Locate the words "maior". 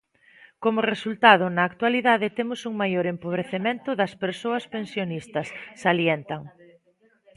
2.81-3.05